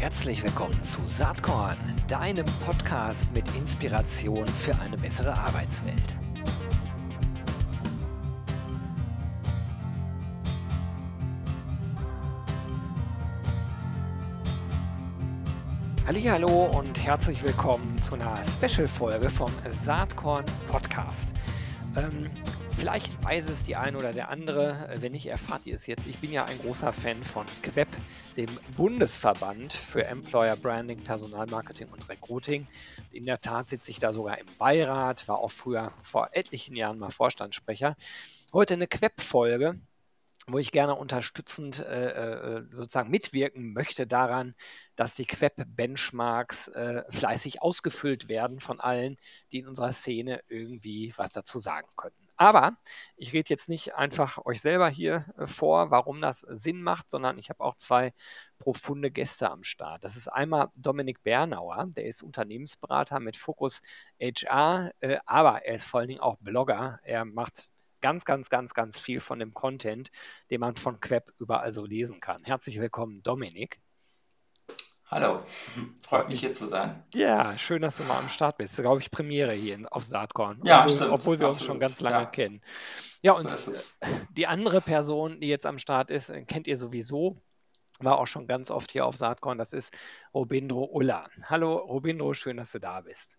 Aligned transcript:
Herzlich 0.00 0.44
willkommen 0.44 0.80
zu 0.84 1.04
Saatkorn, 1.08 1.76
deinem 2.06 2.46
Podcast 2.64 3.34
mit 3.34 3.44
Inspiration 3.56 4.46
für 4.46 4.78
eine 4.78 4.96
bessere 4.96 5.36
Arbeitswelt. 5.36 6.14
Hallo 16.06 16.66
und 16.78 17.02
herzlich 17.04 17.42
willkommen 17.42 18.00
zu 18.00 18.14
einer 18.14 18.40
Special-Folge 18.44 19.28
vom 19.28 19.50
Saatkorn 19.68 20.44
Podcast. 20.68 21.26
Ähm, 21.96 22.30
Vielleicht 22.78 23.24
weiß 23.24 23.50
es 23.50 23.64
die 23.64 23.74
eine 23.74 23.98
oder 23.98 24.12
der 24.12 24.28
andere, 24.28 24.88
äh, 24.88 25.02
wenn 25.02 25.10
nicht, 25.10 25.26
erfahrt 25.26 25.66
ihr 25.66 25.74
es 25.74 25.88
jetzt. 25.88 26.06
Ich 26.06 26.18
bin 26.18 26.30
ja 26.30 26.44
ein 26.44 26.58
großer 26.60 26.92
Fan 26.92 27.24
von 27.24 27.44
QEP, 27.62 27.87
dem 28.38 28.56
Bundesverband 28.76 29.72
für 29.72 30.04
Employer 30.04 30.54
Branding, 30.54 31.02
Personalmarketing 31.02 31.88
und 31.88 32.08
Recruiting. 32.08 32.68
In 33.10 33.26
der 33.26 33.40
Tat 33.40 33.68
sitze 33.68 33.90
ich 33.90 33.98
da 33.98 34.12
sogar 34.12 34.38
im 34.38 34.46
Beirat, 34.58 35.26
war 35.26 35.38
auch 35.38 35.50
früher 35.50 35.92
vor 36.02 36.28
etlichen 36.30 36.76
Jahren 36.76 37.00
mal 37.00 37.10
Vorstandssprecher. 37.10 37.96
Heute 38.52 38.74
eine 38.74 38.86
QEP-Folge, 38.86 39.80
wo 40.46 40.58
ich 40.58 40.70
gerne 40.70 40.94
unterstützend 40.94 41.80
äh, 41.80 42.58
äh, 42.58 42.64
sozusagen 42.70 43.10
mitwirken 43.10 43.72
möchte 43.72 44.06
daran, 44.06 44.54
dass 44.94 45.16
die 45.16 45.26
QEP-Benchmarks 45.26 46.68
äh, 46.68 47.02
fleißig 47.10 47.60
ausgefüllt 47.60 48.28
werden 48.28 48.60
von 48.60 48.78
allen, 48.78 49.16
die 49.50 49.58
in 49.58 49.66
unserer 49.66 49.90
Szene 49.90 50.42
irgendwie 50.46 51.12
was 51.16 51.32
dazu 51.32 51.58
sagen 51.58 51.88
könnten. 51.96 52.27
Aber 52.38 52.76
ich 53.16 53.32
rede 53.32 53.50
jetzt 53.50 53.68
nicht 53.68 53.96
einfach 53.96 54.44
euch 54.46 54.60
selber 54.60 54.88
hier 54.88 55.26
äh, 55.38 55.46
vor, 55.46 55.90
warum 55.90 56.20
das 56.20 56.40
Sinn 56.42 56.82
macht, 56.82 57.10
sondern 57.10 57.36
ich 57.36 57.50
habe 57.50 57.64
auch 57.64 57.76
zwei 57.76 58.12
profunde 58.58 59.10
Gäste 59.10 59.50
am 59.50 59.64
Start. 59.64 60.04
Das 60.04 60.16
ist 60.16 60.28
einmal 60.28 60.70
Dominik 60.76 61.22
Bernauer, 61.24 61.86
der 61.96 62.06
ist 62.06 62.22
Unternehmensberater 62.22 63.18
mit 63.20 63.36
Fokus 63.36 63.82
HR, 64.20 64.92
äh, 65.00 65.18
aber 65.26 65.64
er 65.64 65.74
ist 65.74 65.84
vor 65.84 66.00
allen 66.00 66.08
Dingen 66.08 66.20
auch 66.20 66.36
Blogger. 66.38 67.00
Er 67.02 67.24
macht 67.24 67.68
ganz, 68.00 68.24
ganz, 68.24 68.48
ganz, 68.50 68.72
ganz 68.72 69.00
viel 69.00 69.18
von 69.20 69.40
dem 69.40 69.52
Content, 69.52 70.10
den 70.50 70.60
man 70.60 70.76
von 70.76 71.00
Queb 71.00 71.32
überall 71.38 71.72
so 71.72 71.84
lesen 71.84 72.20
kann. 72.20 72.44
Herzlich 72.44 72.78
willkommen, 72.80 73.22
Dominik. 73.24 73.80
Hallo, 75.10 75.42
freut 76.06 76.28
mich 76.28 76.40
hier 76.40 76.52
zu 76.52 76.66
sein. 76.66 77.02
Ja, 77.14 77.56
schön, 77.56 77.80
dass 77.80 77.96
du 77.96 78.02
mal 78.04 78.18
am 78.18 78.28
Start 78.28 78.58
bist. 78.58 78.76
Glaube 78.76 79.00
ich, 79.00 79.10
Premiere 79.10 79.54
hier 79.54 79.86
auf 79.90 80.04
Saatkorn. 80.04 80.60
Ja, 80.64 80.80
obwohl, 80.80 80.94
stimmt. 80.94 81.10
Obwohl 81.12 81.40
wir 81.40 81.48
uns 81.48 81.64
schon 81.64 81.80
ganz 81.80 82.00
lange 82.00 82.18
Ja, 82.18 82.26
kennen. 82.26 82.60
Ja, 83.22 83.34
so 83.34 83.48
und 83.48 83.54
ist 83.54 84.02
äh, 84.02 84.06
die 84.36 84.46
andere 84.46 84.82
Person, 84.82 85.40
die 85.40 85.48
jetzt 85.48 85.64
am 85.64 85.78
Start 85.78 86.10
ist, 86.10 86.28
äh, 86.28 86.44
kennt 86.44 86.66
ihr 86.66 86.76
sowieso. 86.76 87.40
War 88.00 88.18
auch 88.18 88.26
schon 88.26 88.46
ganz 88.46 88.70
oft 88.70 88.92
hier 88.92 89.06
auf 89.06 89.16
Saatkorn. 89.16 89.56
Das 89.56 89.72
ist 89.72 89.96
Robindro 90.34 90.84
Ulla. 90.84 91.28
Hallo, 91.46 91.76
Robindro, 91.76 92.34
schön, 92.34 92.58
dass 92.58 92.72
du 92.72 92.78
da 92.78 93.00
bist. 93.00 93.38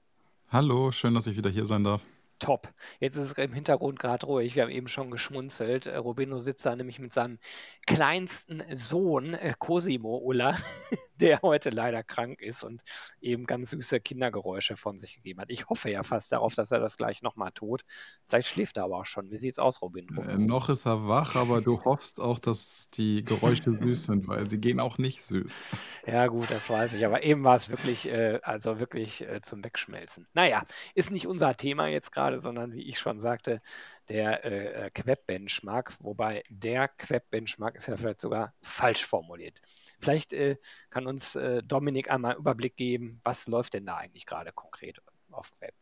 Hallo, 0.52 0.92
schön, 0.92 1.14
dass 1.14 1.28
ich 1.28 1.38
wieder 1.38 1.52
hier 1.52 1.68
sein 1.68 1.84
darf. 1.84 2.02
Top. 2.40 2.74
Jetzt 3.00 3.16
ist 3.16 3.32
es 3.32 3.34
im 3.34 3.54
Hintergrund 3.54 4.00
gerade 4.00 4.26
ruhig. 4.26 4.56
Wir 4.56 4.64
haben 4.64 4.72
eben 4.72 4.88
schon 4.88 5.12
geschmunzelt. 5.12 5.86
Äh, 5.86 5.98
Robino 5.98 6.40
sitzt 6.40 6.66
da 6.66 6.76
nämlich 6.76 7.00
mit 7.00 7.14
seinem 7.14 7.40
kleinsten 7.86 8.64
Sohn, 8.74 9.34
äh, 9.34 9.54
Cosimo 9.58 10.18
Ulla, 10.18 10.58
der 11.16 11.42
heute 11.42 11.70
leider 11.70 12.04
krank 12.04 12.42
ist 12.42 12.64
und 12.64 12.82
eben 13.22 13.46
ganz 13.46 13.72
süße 13.72 14.00
Kindergeräusche 14.00 14.78
von 14.78 14.98
sich 14.98 15.16
gegeben 15.16 15.42
hat. 15.42 15.50
Ich 15.50 15.70
hoffe 15.70 15.90
ja 15.90 16.04
fast 16.04 16.32
darauf, 16.32 16.56
dass 16.56 16.72
er 16.72 16.80
das 16.80 16.98
gleich 16.98 17.22
nochmal 17.22 17.52
tut. 17.52 17.84
Vielleicht 18.28 18.48
schläft 18.48 18.78
er 18.78 18.86
aber 18.86 18.98
auch 18.98 19.06
schon. 19.06 19.32
Wie 19.32 19.38
sieht's 19.38 19.60
aus, 19.60 19.82
Robino? 19.82 20.22
Äh, 20.22 20.38
noch 20.38 20.70
ist 20.70 20.86
er 20.86 21.08
wach, 21.08 21.36
aber 21.36 21.62
du 21.62 21.84
hoffst 21.84 22.20
auch, 22.22 22.40
dass 22.40 22.90
die 22.92 23.24
Geräusche 23.24 23.76
süß 23.76 24.06
sind, 24.06 24.28
weil 24.28 24.50
sie 24.50 24.60
gehen 24.60 24.80
auch 24.80 24.98
nicht 24.98 25.24
süß. 25.24 25.60
Ja, 26.06 26.28
gut, 26.28 26.50
das 26.50 26.70
weiß 26.70 26.94
ich. 26.94 27.06
Aber 27.06 27.24
eben 27.24 27.44
war 27.44 27.56
es 27.56 27.70
wirklich, 27.70 28.08
äh, 28.08 28.40
also 28.44 28.80
wirklich 28.80 29.22
äh, 29.22 29.42
zum 29.42 29.64
Wegschmelzen. 29.64 30.28
Naja, 30.34 30.64
ist 30.94 31.12
nicht 31.12 31.28
unser 31.28 31.56
Thema 31.56 31.88
jetzt 31.88 32.12
gerade, 32.12 32.29
sondern 32.38 32.74
wie 32.74 32.88
ich 32.88 33.00
schon 33.00 33.20
sagte, 33.20 33.62
der 34.10 34.46
äh, 34.46 34.86
äh, 34.86 34.90
Queb-Benchmark. 34.92 35.94
Wobei 36.00 36.44
der 36.50 36.88
Queb-Benchmark 36.88 37.76
ist 37.76 37.88
ja 37.88 37.98
vielleicht 37.98 38.22
sogar 38.22 38.54
falsch 38.62 39.06
formuliert. 39.06 39.62
Vielleicht 40.00 40.34
äh, 40.34 40.58
kann 40.90 41.08
uns 41.08 41.36
äh, 41.36 41.64
Dominik 41.64 42.12
einmal 42.12 42.32
einen 42.32 42.42
Überblick 42.42 42.78
geben, 42.78 43.20
was 43.24 43.48
läuft 43.48 43.74
denn 43.74 43.86
da 43.86 43.98
eigentlich 43.98 44.26
gerade 44.26 44.52
konkret 44.52 45.02
auf 45.32 45.52
Queb? 45.58 45.74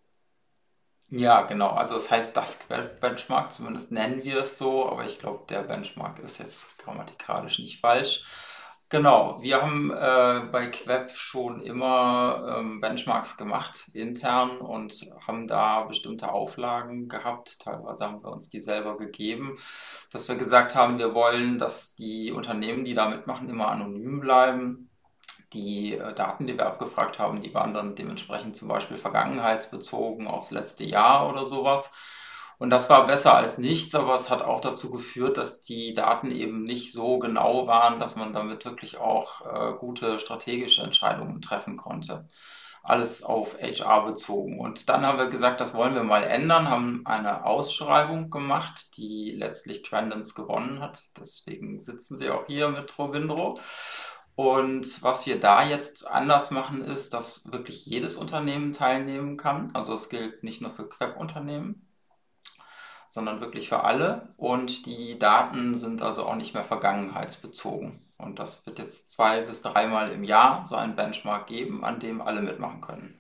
Ja, 1.10 1.44
genau. 1.44 1.70
Also 1.70 1.96
es 1.96 2.12
heißt 2.12 2.36
das 2.36 2.60
Benchmark, 3.00 3.54
zumindest 3.54 3.92
nennen 3.92 4.24
wir 4.24 4.42
es 4.42 4.58
so, 4.58 4.90
aber 4.90 5.06
ich 5.06 5.20
glaube, 5.20 5.46
der 5.48 5.64
Benchmark 5.64 6.20
ist 6.20 6.40
jetzt 6.40 6.78
grammatikalisch 6.80 7.60
nicht 7.60 7.80
falsch. 7.80 8.26
Genau, 8.90 9.42
wir 9.42 9.62
haben 9.62 9.92
äh, 9.92 10.48
bei 10.50 10.68
Queb 10.68 11.12
schon 11.12 11.60
immer 11.62 12.56
ähm, 12.60 12.80
Benchmarks 12.80 13.36
gemacht, 13.36 13.90
intern, 13.94 14.60
und 14.60 15.06
haben 15.28 15.46
da 15.46 15.84
bestimmte 15.84 16.32
Auflagen 16.32 17.10
gehabt. 17.10 17.60
Teilweise 17.60 18.06
haben 18.06 18.24
wir 18.24 18.32
uns 18.32 18.50
die 18.50 18.62
selber 18.62 18.96
gegeben, 18.98 19.58
dass 20.12 20.30
wir 20.30 20.38
gesagt 20.38 20.74
haben, 20.76 21.00
wir 21.00 21.14
wollen, 21.14 21.60
dass 21.60 21.96
die 21.96 22.32
Unternehmen, 22.32 22.86
die 22.86 22.94
da 22.94 23.10
mitmachen, 23.10 23.50
immer 23.50 23.68
anonym 23.70 24.22
bleiben. 24.22 24.90
Die 25.54 25.94
äh, 25.96 26.14
Daten, 26.14 26.48
die 26.48 26.58
wir 26.58 26.68
abgefragt 26.68 27.20
haben, 27.20 27.42
die 27.42 27.54
waren 27.54 27.74
dann 27.74 27.96
dementsprechend 27.96 28.56
zum 28.56 28.68
Beispiel 28.70 28.98
vergangenheitsbezogen 28.98 30.28
aufs 30.28 30.52
letzte 30.52 30.84
Jahr 30.86 31.30
oder 31.30 31.46
sowas. 31.46 31.92
Und 32.60 32.72
das 32.72 32.90
war 32.90 33.06
besser 33.06 33.36
als 33.36 33.60
nichts, 33.60 33.94
aber 33.94 34.16
es 34.16 34.30
hat 34.32 34.42
auch 34.42 34.60
dazu 34.60 34.90
geführt, 34.90 35.38
dass 35.38 35.62
die 35.62 35.94
Daten 35.94 36.32
eben 36.32 36.64
nicht 36.64 36.92
so 36.92 37.20
genau 37.20 37.68
waren, 37.68 38.00
dass 38.00 38.16
man 38.16 38.34
damit 38.34 38.66
wirklich 38.66 38.98
auch 38.98 39.42
äh, 39.46 39.78
gute 39.78 40.20
strategische 40.20 40.82
Entscheidungen 40.82 41.42
treffen 41.42 41.78
konnte. 41.78 42.28
Alles 42.82 43.22
auf 43.22 43.58
HR 43.62 44.06
bezogen. 44.06 44.60
Und 44.60 44.90
dann 44.90 45.06
haben 45.06 45.20
wir 45.20 45.28
gesagt, 45.28 45.62
das 45.62 45.74
wollen 45.76 45.94
wir 45.94 46.04
mal 46.04 46.24
ändern, 46.24 46.70
haben 46.70 47.02
eine 47.06 47.46
Ausschreibung 47.46 48.30
gemacht, 48.32 48.98
die 48.98 49.36
letztlich 49.38 49.84
Trendens 49.84 50.34
gewonnen 50.34 50.80
hat. 50.82 51.00
Deswegen 51.20 51.80
sitzen 51.80 52.16
sie 52.16 52.30
auch 52.32 52.48
hier 52.48 52.70
mit 52.70 52.98
Robindro. 52.98 53.56
Und 54.36 55.04
was 55.04 55.26
wir 55.26 55.40
da 55.40 55.64
jetzt 55.64 56.08
anders 56.08 56.52
machen, 56.52 56.82
ist, 56.82 57.14
dass 57.14 57.52
wirklich 57.52 57.86
jedes 57.86 58.16
Unternehmen 58.16 58.72
teilnehmen 58.72 59.36
kann. 59.36 59.72
Also 59.74 59.96
es 59.96 60.10
gilt 60.10 60.44
nicht 60.44 60.62
nur 60.62 60.74
für 60.74 60.88
Queb-Unternehmen, 60.88 61.87
sondern 63.10 63.42
wirklich 63.42 63.70
für 63.70 63.84
alle. 63.84 64.30
Und 64.38 64.86
die 64.86 65.18
Daten 65.20 65.76
sind 65.76 66.02
also 66.02 66.26
auch 66.26 66.36
nicht 66.36 66.54
mehr 66.54 66.64
vergangenheitsbezogen. 66.64 68.02
Und 68.18 68.40
das 68.40 68.66
wird 68.66 68.80
jetzt 68.80 69.12
zwei 69.12 69.42
bis 69.42 69.62
dreimal 69.62 70.12
im 70.12 70.24
Jahr 70.24 70.66
so 70.66 70.76
ein 70.76 70.96
Benchmark 70.96 71.48
geben, 71.48 71.86
an 71.86 72.00
dem 72.00 72.22
alle 72.22 72.42
mitmachen 72.42 72.82
können. 72.82 73.20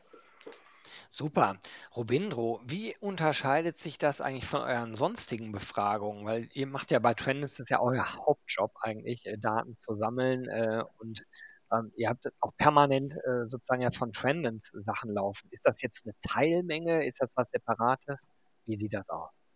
Super. 1.10 1.58
Robindro, 1.96 2.62
wie 2.66 2.96
unterscheidet 3.00 3.78
sich 3.78 3.98
das 3.98 4.22
eigentlich 4.22 4.48
von 4.48 4.62
euren 4.62 4.94
sonstigen 4.94 5.52
Befragungen? 5.52 6.26
Weil 6.26 6.50
ihr 6.54 6.68
macht 6.68 6.92
ja 6.92 7.00
bei 7.00 7.14
Trends, 7.14 7.60
ist 7.60 7.70
ja 7.70 7.80
euer 7.80 8.16
Hauptjob 8.16 8.74
eigentlich, 8.82 9.26
äh, 9.26 9.38
Daten 9.38 9.78
zu 9.78 9.96
sammeln 9.96 10.48
äh, 10.50 10.84
und 11.00 11.24
ähm, 11.72 11.92
ihr 11.96 12.10
habt 12.10 12.26
auch 12.40 12.52
permanent 12.58 13.16
äh, 13.16 13.48
sozusagen 13.48 13.82
ja 13.82 13.92
von 13.92 14.12
Trendens 14.12 14.72
Sachen 14.74 15.12
laufen. 15.14 15.48
Ist 15.52 15.66
das 15.66 15.82
jetzt 15.82 16.06
eine 16.06 16.14
Teilmenge? 16.22 17.06
Ist 17.06 17.22
das 17.22 17.32
was 17.36 17.50
Separates? 17.52 18.30
Wie 18.66 18.78
sieht 18.78 18.94
das 18.94 19.10
aus? 19.10 19.47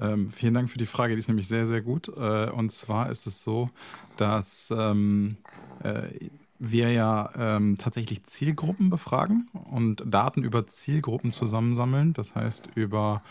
Ähm, 0.00 0.30
vielen 0.30 0.54
Dank 0.54 0.70
für 0.70 0.78
die 0.78 0.86
Frage, 0.86 1.14
die 1.14 1.18
ist 1.18 1.28
nämlich 1.28 1.48
sehr, 1.48 1.66
sehr 1.66 1.80
gut. 1.80 2.08
Äh, 2.08 2.50
und 2.50 2.70
zwar 2.70 3.10
ist 3.10 3.26
es 3.26 3.42
so, 3.42 3.68
dass 4.16 4.72
ähm, 4.76 5.36
äh, 5.82 6.28
wir 6.60 6.92
ja 6.92 7.30
ähm, 7.36 7.76
tatsächlich 7.78 8.24
Zielgruppen 8.24 8.90
befragen 8.90 9.48
und 9.70 10.02
Daten 10.06 10.44
über 10.44 10.66
Zielgruppen 10.66 11.32
zusammensammeln, 11.32 12.12
das 12.12 12.34
heißt 12.34 12.68
über 12.74 13.22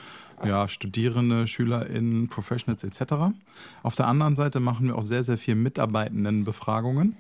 ja, 0.44 0.68
Studierende, 0.68 1.48
SchülerInnen, 1.48 2.28
Professionals 2.28 2.84
etc. 2.84 3.36
Auf 3.84 3.96
der 3.96 4.08
anderen 4.08 4.36
Seite 4.36 4.60
machen 4.60 4.88
wir 4.88 4.96
auch 4.96 5.04
sehr, 5.04 5.24
sehr 5.24 5.38
viel 5.38 5.56
Mitarbeitendenbefragungen. 5.56 7.18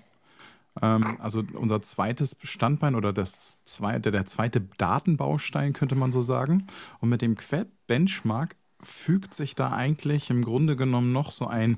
Ähm, 0.81 1.03
also 1.19 1.43
unser 1.53 1.81
zweites 1.81 2.37
Standbein 2.43 2.95
oder 2.95 3.13
das 3.13 3.63
zweite, 3.65 4.11
der 4.11 4.25
zweite 4.25 4.61
Datenbaustein 4.77 5.73
könnte 5.73 5.95
man 5.95 6.11
so 6.11 6.21
sagen. 6.21 6.65
Und 6.99 7.09
mit 7.09 7.21
dem 7.21 7.35
Queb-Benchmark 7.35 8.55
fügt 8.81 9.33
sich 9.33 9.55
da 9.55 9.71
eigentlich 9.71 10.29
im 10.29 10.43
Grunde 10.43 10.75
genommen 10.75 11.11
noch 11.11 11.31
so 11.31 11.47
ein 11.47 11.77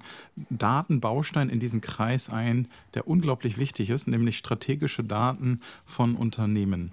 Datenbaustein 0.50 1.50
in 1.50 1.60
diesen 1.60 1.82
Kreis 1.82 2.30
ein, 2.30 2.68
der 2.94 3.08
unglaublich 3.08 3.58
wichtig 3.58 3.90
ist, 3.90 4.08
nämlich 4.08 4.38
strategische 4.38 5.04
Daten 5.04 5.62
von 5.86 6.16
Unternehmen. 6.16 6.92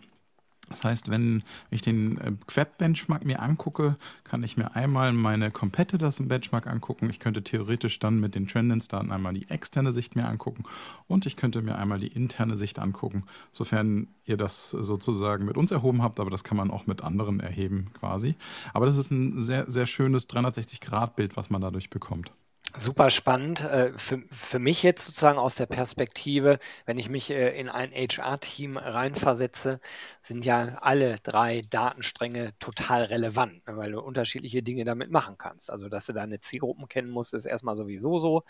Das 0.68 0.84
heißt, 0.84 1.10
wenn 1.10 1.42
ich 1.70 1.82
den 1.82 2.18
äh, 2.18 2.32
Queb-Benchmark 2.46 3.24
mir 3.24 3.40
angucke, 3.40 3.94
kann 4.24 4.42
ich 4.42 4.56
mir 4.56 4.74
einmal 4.76 5.12
meine 5.12 5.50
Competitors 5.50 6.18
im 6.18 6.28
Benchmark 6.28 6.66
angucken. 6.66 7.08
Ich 7.10 7.20
könnte 7.20 7.42
theoretisch 7.42 7.98
dann 7.98 8.20
mit 8.20 8.34
den 8.34 8.48
Trendens-Daten 8.48 9.12
einmal 9.12 9.34
die 9.34 9.48
externe 9.50 9.92
Sicht 9.92 10.16
mir 10.16 10.26
angucken 10.26 10.64
und 11.06 11.26
ich 11.26 11.36
könnte 11.36 11.62
mir 11.62 11.76
einmal 11.76 11.98
die 11.98 12.08
interne 12.08 12.56
Sicht 12.56 12.78
angucken, 12.78 13.24
sofern 13.52 14.08
ihr 14.24 14.36
das 14.36 14.70
sozusagen 14.70 15.44
mit 15.44 15.56
uns 15.56 15.70
erhoben 15.70 16.02
habt, 16.02 16.20
aber 16.20 16.30
das 16.30 16.44
kann 16.44 16.56
man 16.56 16.70
auch 16.70 16.86
mit 16.86 17.02
anderen 17.02 17.40
erheben 17.40 17.90
quasi. 17.98 18.36
Aber 18.74 18.86
das 18.86 18.98
ist 18.98 19.10
ein 19.10 19.40
sehr, 19.40 19.70
sehr 19.70 19.86
schönes 19.86 20.28
360-Grad-Bild, 20.28 21.36
was 21.36 21.50
man 21.50 21.60
dadurch 21.60 21.90
bekommt. 21.90 22.32
Super 22.76 23.10
spannend. 23.10 23.60
Äh, 23.64 23.96
für, 23.96 24.22
für 24.30 24.58
mich 24.58 24.82
jetzt 24.82 25.06
sozusagen 25.06 25.38
aus 25.38 25.54
der 25.54 25.66
Perspektive, 25.66 26.58
wenn 26.84 26.98
ich 26.98 27.08
mich 27.08 27.30
äh, 27.30 27.58
in 27.58 27.68
ein 27.68 27.90
HR-Team 27.92 28.76
reinversetze, 28.76 29.80
sind 30.20 30.44
ja 30.44 30.76
alle 30.82 31.18
drei 31.22 31.62
Datenstränge 31.70 32.52
total 32.60 33.04
relevant, 33.04 33.66
ne, 33.66 33.76
weil 33.76 33.92
du 33.92 34.00
unterschiedliche 34.00 34.62
Dinge 34.62 34.84
damit 34.84 35.10
machen 35.10 35.36
kannst. 35.38 35.70
Also, 35.70 35.88
dass 35.88 36.06
du 36.06 36.12
deine 36.12 36.40
Zielgruppen 36.40 36.88
kennen 36.88 37.10
musst, 37.10 37.32
ist 37.34 37.46
erstmal 37.46 37.74
sowieso 37.76 38.18
so. 38.18 38.44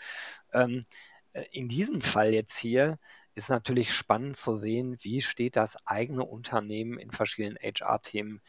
Ähm, 0.53 0.83
äh, 1.33 1.43
in 1.51 1.67
diesem 1.69 2.01
Fall 2.01 2.33
jetzt 2.33 2.57
hier 2.57 2.99
ist 3.35 3.49
natürlich 3.49 3.93
spannend 3.93 4.35
zu 4.37 4.55
sehen, 4.55 4.97
wie 5.01 5.21
steht 5.21 5.55
das 5.55 5.77
eigene 5.87 6.25
Unternehmen 6.25 6.99
in 6.99 7.11
verschiedenen 7.11 7.57
HR-Themen 7.57 8.41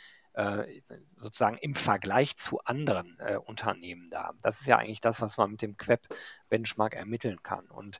sozusagen 1.16 1.58
im 1.58 1.74
Vergleich 1.74 2.36
zu 2.36 2.60
anderen 2.64 3.18
äh, 3.20 3.36
Unternehmen 3.36 4.10
da. 4.10 4.32
Das 4.42 4.60
ist 4.60 4.66
ja 4.66 4.78
eigentlich 4.78 5.00
das, 5.00 5.20
was 5.20 5.36
man 5.36 5.52
mit 5.52 5.62
dem 5.62 5.76
Queb-Benchmark 5.76 6.94
ermitteln 6.94 7.42
kann. 7.42 7.66
Und 7.66 7.98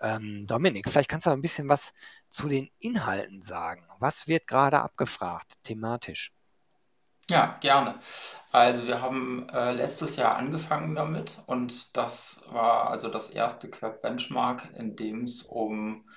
ähm, 0.00 0.46
Dominik, 0.46 0.88
vielleicht 0.88 1.10
kannst 1.10 1.26
du 1.26 1.30
ein 1.30 1.42
bisschen 1.42 1.68
was 1.68 1.92
zu 2.28 2.48
den 2.48 2.70
Inhalten 2.78 3.42
sagen. 3.42 3.86
Was 3.98 4.28
wird 4.28 4.46
gerade 4.46 4.80
abgefragt 4.80 5.54
thematisch? 5.62 6.32
Ja, 7.30 7.56
gerne. 7.60 8.00
Also 8.50 8.88
wir 8.88 9.00
haben 9.00 9.48
äh, 9.50 9.70
letztes 9.70 10.16
Jahr 10.16 10.36
angefangen 10.36 10.96
damit 10.96 11.40
und 11.46 11.96
das 11.96 12.42
war 12.48 12.90
also 12.90 13.08
das 13.08 13.30
erste 13.30 13.70
Queb-Benchmark, 13.70 14.68
in 14.74 14.96
dem 14.96 15.22
es 15.22 15.42
um 15.42 16.09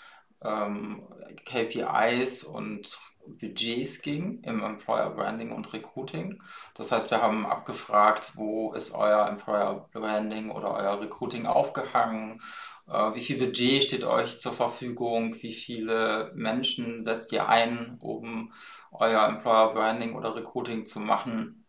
ähm, 0.44 1.04
KPIs 1.45 2.44
und 2.44 3.00
Budgets 3.25 4.01
ging 4.01 4.42
im 4.44 4.63
Employer 4.63 5.10
Branding 5.10 5.51
und 5.51 5.72
Recruiting. 5.74 6.42
Das 6.75 6.92
heißt, 6.92 7.10
wir 7.12 7.22
haben 7.22 7.45
abgefragt, 7.45 8.34
wo 8.36 8.74
ist 8.74 8.94
euer 8.94 9.28
Employer 9.28 9.88
Branding 9.92 10.51
oder 10.51 10.74
euer 10.74 11.00
Recruiting 11.01 11.45
aufgehangen? 11.45 12.42
Äh, 12.88 13.16
wie 13.16 13.22
viel 13.22 13.38
Budget 13.38 13.84
steht 13.84 14.04
euch 14.04 14.40
zur 14.40 14.54
Verfügung? 14.54 15.36
Wie 15.42 15.54
viele 15.54 16.31
Menschen 16.36 17.04
setzt 17.04 17.31
ihr 17.31 17.48
ein, 17.48 17.98
um 18.00 18.54
euer 18.92 19.25
Employer 19.28 19.74
Branding 19.74 20.16
oder 20.16 20.36
Recruiting 20.36 20.86
zu 20.86 21.00
machen? 21.00 21.66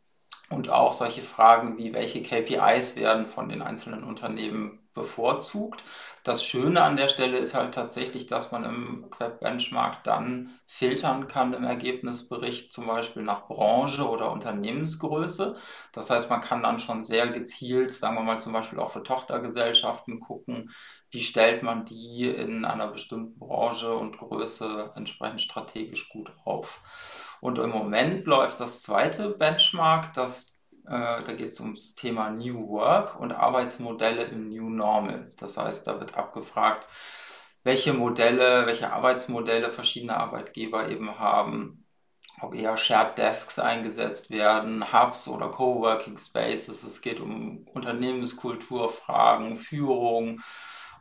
Und 0.50 0.69
auch 0.69 0.93
solche 0.93 1.23
Fragen 1.23 1.79
wie, 1.79 1.94
welche 1.94 2.23
KPIs 2.23 2.97
werden 2.97 3.26
von 3.26 3.49
den 3.49 3.62
einzelnen 3.62 4.05
Unternehmen 4.05 4.81
bevorzugt. 4.93 5.85
Das 6.25 6.43
Schöne 6.44 6.82
an 6.82 6.97
der 6.97 7.09
Stelle 7.11 7.37
ist 7.38 7.55
halt 7.55 7.75
tatsächlich, 7.75 8.26
dass 8.26 8.50
man 8.50 8.65
im 8.65 9.11
Queb 9.11 9.41
Benchmark 9.41 10.03
dann 10.05 10.59
filtern 10.67 11.29
kann 11.29 11.53
im 11.53 11.65
Ergebnisbericht, 11.65 12.73
zum 12.73 12.87
Beispiel 12.87 13.23
nach 13.23 13.47
Branche 13.47 14.09
oder 14.09 14.32
Unternehmensgröße. 14.32 15.55
Das 15.93 16.09
heißt, 16.09 16.31
man 16.31 16.41
kann 16.41 16.62
dann 16.62 16.79
schon 16.81 17.03
sehr 17.03 17.29
gezielt, 17.29 17.93
sagen 17.93 18.17
wir 18.17 18.23
mal 18.23 18.41
zum 18.41 18.55
Beispiel 18.55 18.79
auch 18.81 18.91
für 18.91 19.03
Tochtergesellschaften 19.03 20.19
gucken, 20.19 20.71
wie 21.11 21.23
stellt 21.23 21.62
man 21.62 21.85
die 21.85 22.25
in 22.31 22.65
einer 22.65 22.88
bestimmten 22.88 23.38
Branche 23.38 23.93
und 23.94 24.17
Größe 24.17 24.93
entsprechend 24.97 25.43
strategisch 25.43 26.09
gut 26.09 26.32
auf. 26.44 26.81
Und 27.41 27.59
im 27.59 27.69
Moment 27.71 28.26
läuft 28.26 28.61
das 28.61 28.82
zweite 28.82 29.29
Benchmark, 29.31 30.15
das 30.15 30.53
da 30.84 31.22
geht 31.22 31.48
es 31.48 31.60
ums 31.60 31.94
Thema 31.94 32.31
New 32.31 32.69
Work 32.69 33.19
und 33.19 33.32
Arbeitsmodelle 33.32 34.25
im 34.25 34.48
New 34.50 34.69
Normal. 34.70 35.32
Das 35.38 35.56
heißt, 35.56 35.86
da 35.86 35.98
wird 36.00 36.16
abgefragt, 36.16 36.88
welche 37.62 37.94
Modelle, 37.94 38.66
welche 38.66 38.92
Arbeitsmodelle 38.92 39.70
verschiedene 39.70 40.16
Arbeitgeber 40.16 40.88
eben 40.90 41.19
haben, 41.19 41.86
ob 42.40 42.54
eher 42.54 42.76
Shared 42.76 43.16
Desks 43.19 43.58
eingesetzt 43.58 44.31
werden, 44.31 44.92
Hubs 44.92 45.28
oder 45.28 45.48
Coworking 45.50 46.19
Spaces. 46.19 46.82
Es 46.82 47.00
geht 47.00 47.20
um 47.20 47.66
Unternehmenskulturfragen, 47.72 49.56
Führung, 49.56 50.40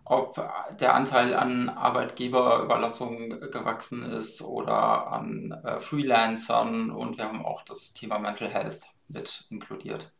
ob 0.06 0.36
der 0.80 0.96
Anteil 0.96 1.34
an 1.36 1.70
Arbeitgeberüberlassung 1.70 3.30
gewachsen 3.52 4.04
ist 4.04 4.42
oder 4.42 5.08
an 5.12 5.52
äh, 5.64 5.80
Freelancern 5.80 6.92
und 6.92 7.18
wir 7.18 7.26
haben 7.26 7.46
auch 7.46 7.62
das 7.64 7.94
Thema 7.94 8.20
Mental 8.20 8.50
Health 8.50 8.93
mit 9.14 9.46
inkludiert. 9.50 10.14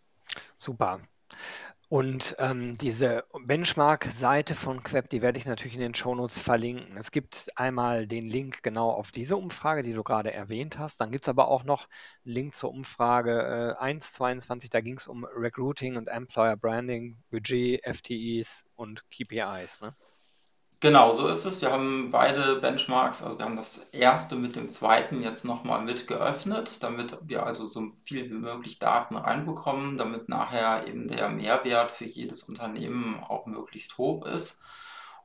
Super. 0.58 1.02
Und 1.90 2.36
ähm, 2.40 2.76
diese 2.76 3.24
Benchmark-Seite 3.46 4.56
von 4.56 4.82
Queb, 4.82 5.10
die 5.10 5.22
werde 5.22 5.38
ich 5.38 5.46
natürlich 5.46 5.76
in 5.76 5.82
den 5.82 5.94
Shownotes 5.94 6.40
verlinken. 6.40 6.98
Es 6.98 7.12
gibt 7.12 7.52
einmal 7.56 8.08
den 8.08 8.28
Link 8.28 8.64
genau 8.64 8.90
auf 8.90 9.12
diese 9.12 9.38
Umfrage, 9.38 9.84
die 9.84 9.94
du 9.94 10.02
gerade 10.02 10.34
erwähnt 10.34 10.80
hast. 10.80 11.00
Dann 11.00 11.12
gibt 11.12 11.26
es 11.26 11.30
aber 11.30 11.50
auch 11.50 11.64
noch 11.64 11.88
einen 12.26 12.34
Link 12.34 12.56
zur 12.56 12.72
Umfrage 12.72 13.76
äh, 13.80 13.84
1.22, 13.84 14.72
da 14.72 14.82
ging 14.82 14.96
es 14.98 15.08
um 15.08 15.24
Recruiting 15.24 15.96
und 15.96 16.08
Employer 16.08 16.58
Branding, 16.58 17.18
Budget, 17.30 17.84
FTEs 17.86 18.66
und 18.76 19.04
KPIs. 19.12 19.82
Ne? 19.82 19.96
Genau, 20.84 21.14
so 21.14 21.28
ist 21.30 21.46
es. 21.46 21.62
Wir 21.62 21.72
haben 21.72 22.12
beide 22.12 22.58
Benchmarks, 22.58 23.24
also 23.24 23.38
wir 23.38 23.46
haben 23.46 23.56
das 23.56 23.78
erste 23.94 24.36
mit 24.36 24.58
dem 24.58 24.68
zweiten 24.68 25.24
jetzt 25.24 25.46
nochmal 25.46 25.82
mit 25.82 26.08
geöffnet, 26.08 26.84
damit 26.84 27.18
wir 27.22 27.46
also 27.46 27.66
so 27.68 27.90
viel 28.04 28.30
wie 28.30 28.34
möglich 28.34 28.80
Daten 28.80 29.16
reinbekommen, 29.16 29.98
damit 29.98 30.28
nachher 30.28 30.86
eben 30.86 31.08
der 31.08 31.30
Mehrwert 31.30 31.92
für 31.92 32.04
jedes 32.04 32.44
Unternehmen 32.44 33.24
auch 33.24 33.46
möglichst 33.46 33.98
hoch 33.98 34.26
ist. 34.26 34.60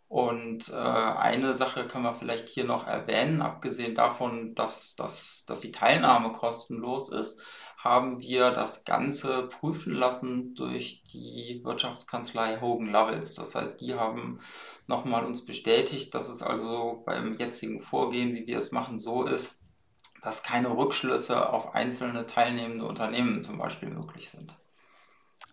Und 0.06 0.68
äh, 0.68 0.76
eine 0.76 1.54
Sache 1.54 1.88
kann 1.88 2.02
man 2.02 2.14
vielleicht 2.14 2.48
hier 2.48 2.64
noch 2.64 2.86
erwähnen, 2.86 3.42
abgesehen 3.42 3.96
davon, 3.96 4.54
dass, 4.54 4.94
dass, 4.94 5.44
dass 5.44 5.60
die 5.60 5.72
Teilnahme 5.72 6.30
kostenlos 6.30 7.08
ist, 7.08 7.40
haben 7.78 8.20
wir 8.20 8.50
das 8.50 8.84
Ganze 8.84 9.44
prüfen 9.44 9.92
lassen 9.92 10.54
durch 10.54 11.04
die 11.04 11.60
Wirtschaftskanzlei 11.62 12.60
Hogan 12.60 12.88
Lovells. 12.88 13.34
Das 13.34 13.54
heißt, 13.54 13.80
die 13.80 13.94
haben 13.94 14.40
nochmal 14.88 15.24
uns 15.24 15.46
bestätigt, 15.46 16.12
dass 16.12 16.28
es 16.28 16.42
also 16.42 17.04
beim 17.06 17.38
jetzigen 17.38 17.80
Vorgehen, 17.80 18.34
wie 18.34 18.48
wir 18.48 18.58
es 18.58 18.72
machen, 18.72 18.98
so 18.98 19.24
ist, 19.24 19.60
dass 20.22 20.42
keine 20.42 20.76
Rückschlüsse 20.76 21.52
auf 21.52 21.76
einzelne 21.76 22.26
teilnehmende 22.26 22.84
Unternehmen 22.84 23.44
zum 23.44 23.58
Beispiel 23.58 23.90
möglich 23.90 24.28
sind. 24.28 24.58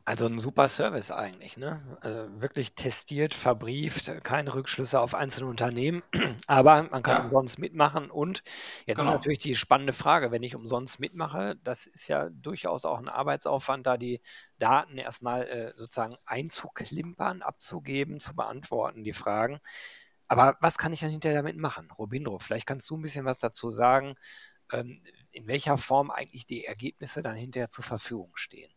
Also 0.07 0.27
ein 0.27 0.37
super 0.37 0.69
Service 0.69 1.09
eigentlich, 1.09 1.57
ne? 1.57 1.81
Äh, 2.03 2.39
wirklich 2.39 2.75
testiert, 2.75 3.33
verbrieft, 3.33 4.23
keine 4.23 4.53
Rückschlüsse 4.53 4.99
auf 4.99 5.15
einzelne 5.15 5.49
Unternehmen, 5.49 6.03
aber 6.45 6.83
man 6.83 7.01
kann 7.01 7.17
Ja, 7.17 7.17
umsonst 7.17 7.57
mitmachen. 7.57 8.11
Und 8.11 8.43
jetzt 8.85 9.01
ist 9.01 9.07
genau. 9.07 9.09
natürlich 9.09 9.39
die 9.39 9.55
spannende 9.55 9.93
Frage, 9.93 10.29
wenn 10.29 10.43
ich 10.43 10.55
umsonst 10.55 10.99
mitmache, 10.99 11.55
das 11.63 11.87
ist 11.87 12.07
ja 12.07 12.29
durchaus 12.29 12.85
auch 12.85 12.99
ein 12.99 13.09
Arbeitsaufwand, 13.09 13.87
da 13.87 13.97
die 13.97 14.21
Daten 14.59 14.99
erstmal 14.99 15.47
äh, 15.47 15.73
sozusagen 15.75 16.17
einzuklimpern, 16.25 17.41
abzugeben, 17.41 18.19
zu 18.19 18.35
beantworten, 18.35 19.03
die 19.03 19.13
Fragen. 19.13 19.59
Aber 20.27 20.57
was 20.61 20.77
kann 20.77 20.93
ich 20.93 20.99
dann 20.99 21.09
hinterher 21.11 21.41
damit 21.41 21.57
machen? 21.57 21.89
Robindro, 21.91 22.37
vielleicht 22.39 22.67
kannst 22.67 22.89
du 22.91 22.97
ein 22.97 23.01
bisschen 23.01 23.25
was 23.25 23.39
dazu 23.39 23.71
sagen, 23.71 24.15
ähm, 24.73 25.03
in 25.31 25.47
welcher 25.47 25.77
Form 25.77 26.11
eigentlich 26.11 26.45
die 26.47 26.65
Ergebnisse 26.65 27.23
dann 27.23 27.37
hinterher 27.37 27.69
zur 27.69 27.85
Verfügung 27.85 28.31
stehen. 28.35 28.71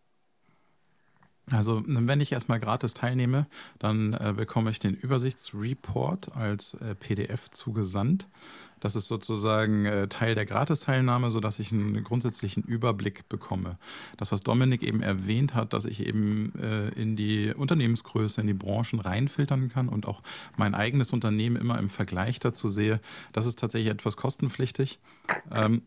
Also, 1.50 1.83
wenn 1.87 2.21
ich 2.21 2.33
erstmal 2.33 2.61
gratis 2.61 2.95
teilnehme, 2.95 3.47
dann 3.78 4.12
äh, 4.12 4.35
bekomme 4.37 4.71
ich 4.71 4.78
den 4.78 4.95
Übersichtsreport 4.95 6.35
als 6.37 6.75
äh, 6.75 6.95
PDF 6.95 7.50
zugesandt. 7.50 8.26
Das 8.81 8.97
ist 8.97 9.09
sozusagen 9.09 9.87
äh, 9.87 10.09
Teil 10.09 10.35
der 10.35 10.47
Gratisteilnahme, 10.47 11.31
sodass 11.31 11.59
ich 11.59 11.73
einen 11.73 12.05
grundsätzlichen 12.05 12.62
Überblick 12.62 13.28
bekomme. 13.28 13.78
Das, 14.17 14.31
was 14.31 14.43
Dominik 14.43 14.83
eben 14.83 15.02
erwähnt 15.02 15.55
hat, 15.55 15.73
dass 15.73 15.85
ich 15.85 16.07
eben 16.07 16.52
äh, 16.61 16.88
in 16.90 17.17
die 17.17 17.52
Unternehmensgröße, 17.55 18.40
in 18.40 18.47
die 18.47 18.55
Branchen 18.55 19.00
reinfiltern 19.00 19.69
kann 19.69 19.88
und 19.88 20.07
auch 20.07 20.23
mein 20.57 20.75
eigenes 20.75 21.12
Unternehmen 21.12 21.57
immer 21.57 21.78
im 21.78 21.88
Vergleich 21.88 22.38
dazu 22.38 22.69
sehe, 22.69 23.00
das 23.33 23.47
ist 23.47 23.59
tatsächlich 23.59 23.90
etwas 23.90 24.17
kostenpflichtig. 24.17 25.00
Ähm, 25.52 25.83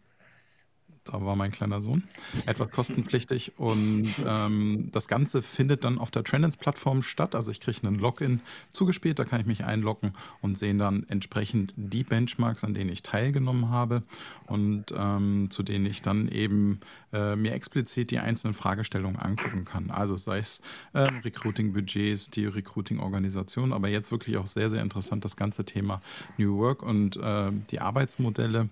da 1.11 1.25
war 1.25 1.35
mein 1.35 1.51
kleiner 1.51 1.81
Sohn, 1.81 2.03
etwas 2.45 2.71
kostenpflichtig. 2.71 3.53
Und 3.57 4.13
ähm, 4.25 4.89
das 4.91 5.07
Ganze 5.07 5.41
findet 5.41 5.83
dann 5.83 5.97
auf 5.97 6.11
der 6.11 6.23
Trendens-Plattform 6.23 7.03
statt. 7.03 7.35
Also 7.35 7.51
ich 7.51 7.59
kriege 7.59 7.85
einen 7.85 7.99
Login 7.99 8.41
zugespielt, 8.71 9.19
da 9.19 9.25
kann 9.25 9.39
ich 9.39 9.45
mich 9.45 9.65
einloggen 9.65 10.13
und 10.41 10.57
sehen 10.57 10.77
dann 10.77 11.05
entsprechend 11.09 11.73
die 11.75 12.03
Benchmarks, 12.03 12.63
an 12.63 12.73
denen 12.73 12.89
ich 12.89 13.03
teilgenommen 13.03 13.69
habe 13.69 14.03
und 14.47 14.85
ähm, 14.97 15.49
zu 15.49 15.63
denen 15.63 15.85
ich 15.85 16.01
dann 16.01 16.27
eben 16.29 16.79
äh, 17.13 17.35
mir 17.35 17.53
explizit 17.53 18.11
die 18.11 18.19
einzelnen 18.19 18.53
Fragestellungen 18.53 19.19
angucken 19.19 19.65
kann. 19.65 19.91
Also 19.91 20.17
sei 20.17 20.39
es 20.39 20.61
äh, 20.93 20.99
Recruiting-Budgets, 20.99 22.31
die 22.31 22.45
Recruiting-Organisation, 22.45 23.73
aber 23.73 23.89
jetzt 23.89 24.11
wirklich 24.11 24.37
auch 24.37 24.47
sehr, 24.47 24.69
sehr 24.69 24.81
interessant 24.81 25.25
das 25.25 25.35
ganze 25.35 25.65
Thema 25.65 26.01
New 26.37 26.57
Work 26.57 26.83
und 26.83 27.17
äh, 27.17 27.51
die 27.69 27.81
Arbeitsmodelle 27.81 28.69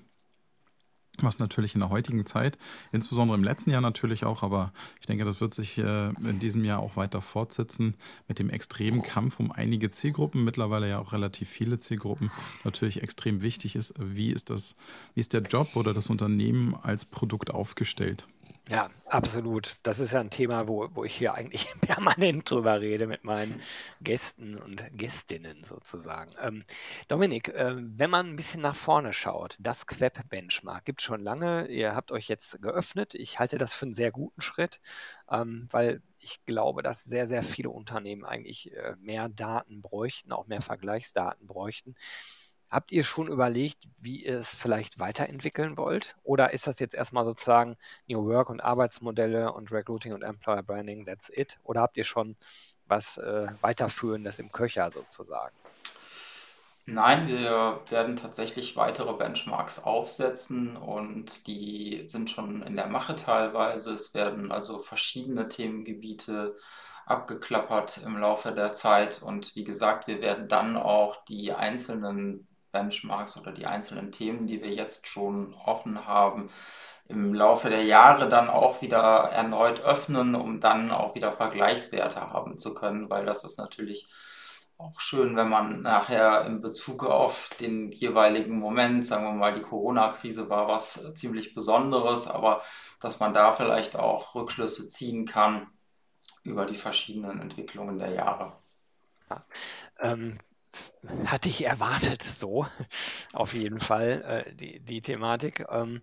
was 1.25 1.39
natürlich 1.39 1.73
in 1.75 1.81
der 1.81 1.89
heutigen 1.89 2.25
Zeit, 2.25 2.57
insbesondere 2.91 3.37
im 3.37 3.43
letzten 3.43 3.71
Jahr 3.71 3.81
natürlich 3.81 4.25
auch, 4.25 4.43
aber 4.43 4.71
ich 4.99 5.05
denke, 5.05 5.25
das 5.25 5.41
wird 5.41 5.53
sich 5.53 5.77
äh, 5.77 6.09
in 6.09 6.39
diesem 6.39 6.63
Jahr 6.65 6.79
auch 6.79 6.95
weiter 6.95 7.21
fortsetzen 7.21 7.95
mit 8.27 8.39
dem 8.39 8.49
extremen 8.49 9.01
Kampf 9.01 9.39
um 9.39 9.51
einige 9.51 9.91
Zielgruppen, 9.91 10.43
mittlerweile 10.43 10.89
ja 10.89 10.99
auch 10.99 11.13
relativ 11.13 11.49
viele 11.49 11.79
Zielgruppen, 11.79 12.31
natürlich 12.63 13.01
extrem 13.01 13.41
wichtig 13.41 13.75
ist, 13.75 13.93
wie 13.99 14.31
ist 14.31 14.49
das, 14.49 14.75
wie 15.13 15.19
ist 15.19 15.33
der 15.33 15.41
Job 15.41 15.75
oder 15.75 15.93
das 15.93 16.09
Unternehmen 16.09 16.75
als 16.81 17.05
Produkt 17.05 17.51
aufgestellt. 17.51 18.27
Ja, 18.69 18.91
absolut. 19.05 19.77
Das 19.81 19.99
ist 19.99 20.11
ja 20.11 20.19
ein 20.19 20.29
Thema, 20.29 20.67
wo, 20.67 20.87
wo 20.93 21.03
ich 21.03 21.15
hier 21.15 21.33
eigentlich 21.33 21.73
permanent 21.81 22.49
drüber 22.51 22.79
rede 22.79 23.07
mit 23.07 23.23
meinen 23.23 23.61
Gästen 23.99 24.57
und 24.59 24.83
Gästinnen 24.95 25.63
sozusagen. 25.63 26.31
Ähm, 26.39 26.61
Dominik, 27.07 27.47
äh, 27.49 27.73
wenn 27.77 28.11
man 28.11 28.27
ein 28.27 28.35
bisschen 28.35 28.61
nach 28.61 28.75
vorne 28.75 29.11
schaut, 29.13 29.55
das 29.59 29.87
Queb-Benchmark 29.87 30.85
gibt 30.85 31.01
es 31.01 31.05
schon 31.05 31.23
lange. 31.23 31.65
Ihr 31.67 31.95
habt 31.95 32.11
euch 32.11 32.27
jetzt 32.27 32.61
geöffnet. 32.61 33.15
Ich 33.15 33.39
halte 33.39 33.57
das 33.57 33.73
für 33.73 33.85
einen 33.87 33.95
sehr 33.95 34.11
guten 34.11 34.41
Schritt, 34.41 34.79
ähm, 35.31 35.67
weil 35.71 36.03
ich 36.19 36.45
glaube, 36.45 36.83
dass 36.83 37.03
sehr, 37.03 37.27
sehr 37.27 37.41
viele 37.41 37.71
Unternehmen 37.71 38.23
eigentlich 38.23 38.71
äh, 38.75 38.95
mehr 38.99 39.29
Daten 39.29 39.81
bräuchten, 39.81 40.31
auch 40.31 40.45
mehr 40.45 40.61
Vergleichsdaten 40.61 41.47
bräuchten. 41.47 41.95
Habt 42.69 42.91
ihr 42.91 43.03
schon 43.03 43.27
überlegt, 43.27 43.87
wie 43.99 44.23
ihr 44.25 44.37
es 44.37 44.53
vielleicht 44.53 44.99
weiterentwickeln 44.99 45.75
wollt? 45.75 46.15
Oder 46.23 46.53
ist 46.53 46.67
das 46.67 46.79
jetzt 46.79 46.93
erstmal 46.93 47.25
sozusagen 47.25 47.77
New 48.07 48.25
Work 48.25 48.49
und 48.49 48.61
Arbeitsmodelle 48.61 49.51
und 49.53 49.71
Recruiting 49.71 50.13
und 50.13 50.21
Employer 50.21 50.61
Branding, 50.61 51.05
that's 51.05 51.31
it? 51.33 51.57
Oder 51.63 51.81
habt 51.81 51.97
ihr 51.97 52.03
schon 52.03 52.37
was 52.85 53.17
äh, 53.17 53.47
weiterführendes 53.61 54.39
im 54.39 54.51
Köcher 54.51 54.91
sozusagen? 54.91 55.55
Nein, 56.85 57.27
wir 57.27 57.83
werden 57.89 58.15
tatsächlich 58.15 58.75
weitere 58.75 59.13
Benchmarks 59.13 59.79
aufsetzen 59.83 60.75
und 60.75 61.45
die 61.47 62.05
sind 62.07 62.31
schon 62.31 62.63
in 62.63 62.75
der 62.75 62.87
Mache 62.87 63.15
teilweise. 63.15 63.93
Es 63.93 64.15
werden 64.15 64.51
also 64.51 64.79
verschiedene 64.79 65.49
Themengebiete 65.49 66.57
abgeklappert 67.05 67.99
im 68.05 68.17
Laufe 68.17 68.53
der 68.53 68.73
Zeit 68.73 69.21
und 69.23 69.55
wie 69.55 69.63
gesagt, 69.63 70.07
wir 70.07 70.21
werden 70.21 70.47
dann 70.47 70.77
auch 70.77 71.23
die 71.25 71.53
einzelnen 71.53 72.48
Benchmarks 72.71 73.37
oder 73.37 73.51
die 73.51 73.65
einzelnen 73.65 74.11
Themen, 74.11 74.47
die 74.47 74.61
wir 74.61 74.71
jetzt 74.73 75.07
schon 75.07 75.53
offen 75.53 76.05
haben, 76.05 76.49
im 77.07 77.33
Laufe 77.33 77.69
der 77.69 77.83
Jahre 77.83 78.29
dann 78.29 78.49
auch 78.49 78.81
wieder 78.81 79.29
erneut 79.31 79.81
öffnen, 79.81 80.35
um 80.35 80.59
dann 80.59 80.91
auch 80.91 81.15
wieder 81.15 81.31
Vergleichswerte 81.33 82.21
haben 82.21 82.57
zu 82.57 82.73
können, 82.73 83.09
weil 83.09 83.25
das 83.25 83.43
ist 83.43 83.57
natürlich 83.57 84.07
auch 84.77 84.99
schön, 84.99 85.35
wenn 85.35 85.49
man 85.49 85.81
nachher 85.81 86.45
in 86.45 86.61
Bezug 86.61 87.03
auf 87.03 87.49
den 87.59 87.91
jeweiligen 87.91 88.57
Moment, 88.57 89.05
sagen 89.05 89.25
wir 89.25 89.33
mal, 89.33 89.53
die 89.53 89.61
Corona-Krise 89.61 90.49
war 90.49 90.69
was 90.69 91.13
ziemlich 91.15 91.53
Besonderes, 91.53 92.27
aber 92.27 92.61
dass 93.01 93.19
man 93.19 93.33
da 93.33 93.51
vielleicht 93.51 93.97
auch 93.97 94.35
Rückschlüsse 94.35 94.87
ziehen 94.87 95.25
kann 95.25 95.67
über 96.43 96.65
die 96.65 96.77
verschiedenen 96.77 97.41
Entwicklungen 97.41 97.99
der 97.99 98.11
Jahre. 98.11 98.53
Ja. 99.29 99.45
Ähm, 99.99 100.39
hatte 101.25 101.49
ich 101.49 101.65
erwartet 101.65 102.23
so, 102.23 102.67
auf 103.33 103.53
jeden 103.53 103.79
Fall, 103.79 104.45
äh, 104.47 104.55
die, 104.55 104.79
die 104.79 105.01
Thematik. 105.01 105.65
Ähm, 105.69 106.01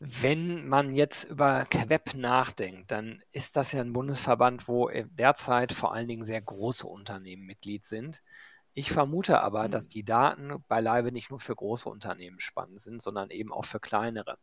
wenn 0.00 0.68
man 0.68 0.94
jetzt 0.94 1.24
über 1.24 1.64
Queb 1.66 2.14
nachdenkt, 2.14 2.90
dann 2.90 3.22
ist 3.32 3.56
das 3.56 3.72
ja 3.72 3.80
ein 3.80 3.92
Bundesverband, 3.92 4.68
wo 4.68 4.88
derzeit 4.88 5.72
vor 5.72 5.92
allen 5.92 6.08
Dingen 6.08 6.24
sehr 6.24 6.40
große 6.40 6.86
Unternehmen 6.86 7.46
Mitglied 7.46 7.84
sind. 7.84 8.22
Ich 8.74 8.92
vermute 8.92 9.40
aber, 9.40 9.66
mhm. 9.66 9.72
dass 9.72 9.88
die 9.88 10.04
Daten 10.04 10.62
beileibe 10.68 11.10
nicht 11.10 11.30
nur 11.30 11.40
für 11.40 11.56
große 11.56 11.88
Unternehmen 11.88 12.38
spannend 12.38 12.80
sind, 12.80 13.02
sondern 13.02 13.30
eben 13.30 13.52
auch 13.52 13.64
für 13.64 13.80
kleinere. 13.80 14.38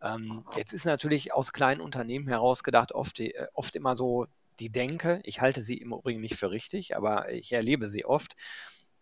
Ähm, 0.00 0.44
jetzt 0.56 0.72
ist 0.72 0.86
natürlich 0.86 1.34
aus 1.34 1.52
kleinen 1.52 1.82
Unternehmen 1.82 2.26
herausgedacht 2.26 2.92
oft, 2.92 3.20
äh, 3.20 3.46
oft 3.52 3.76
immer 3.76 3.94
so 3.94 4.26
die 4.58 4.70
Denke, 4.70 5.20
ich 5.24 5.40
halte 5.40 5.62
sie 5.62 5.76
im 5.78 5.92
Übrigen 5.92 6.20
nicht 6.20 6.36
für 6.36 6.50
richtig, 6.50 6.96
aber 6.96 7.30
ich 7.32 7.52
erlebe 7.52 7.88
sie 7.88 8.04
oft, 8.04 8.36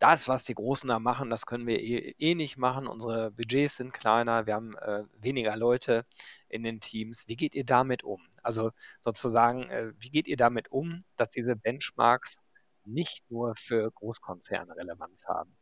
das, 0.03 0.27
was 0.27 0.45
die 0.45 0.55
Großen 0.55 0.89
da 0.89 0.99
machen, 0.99 1.31
das 1.31 1.47
können 1.47 1.65
wir 1.65 1.81
eh, 1.81 2.17
eh 2.19 2.35
nicht 2.35 2.57
machen. 2.57 2.89
Unsere 2.89 3.31
Budgets 3.31 3.77
sind 3.77 3.93
kleiner, 3.93 4.47
wir 4.47 4.55
haben 4.55 4.77
äh, 4.79 5.05
weniger 5.21 5.57
Leute 5.57 6.05
in 6.49 6.65
den 6.65 6.81
Teams. 6.81 7.29
Wie 7.29 7.37
geht 7.37 7.55
ihr 7.55 7.65
damit 7.65 8.03
um? 8.03 8.21
Also 8.43 8.73
sozusagen, 9.01 9.71
äh, 9.71 9.93
wie 10.01 10.11
geht 10.11 10.27
ihr 10.27 10.37
damit 10.37 10.73
um, 10.73 10.99
dass 11.17 11.29
diese 11.29 11.55
Benchmarks 11.55 12.39
nicht 12.85 13.31
nur 13.31 13.55
für 13.55 13.93
Großkonzerne 13.93 14.75
Relevanz 14.75 15.25
haben? 15.29 15.57